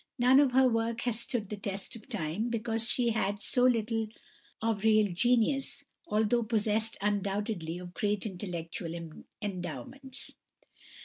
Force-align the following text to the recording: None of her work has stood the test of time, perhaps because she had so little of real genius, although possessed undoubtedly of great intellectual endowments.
None 0.17 0.39
of 0.39 0.53
her 0.53 0.67
work 0.67 1.01
has 1.01 1.19
stood 1.19 1.47
the 1.51 1.55
test 1.55 1.95
of 1.95 2.09
time, 2.09 2.45
perhaps 2.49 2.49
because 2.49 2.89
she 2.89 3.09
had 3.11 3.39
so 3.39 3.65
little 3.65 4.07
of 4.59 4.83
real 4.83 5.11
genius, 5.13 5.83
although 6.07 6.41
possessed 6.41 6.97
undoubtedly 7.01 7.77
of 7.77 7.93
great 7.93 8.25
intellectual 8.25 8.95
endowments. 9.43 10.31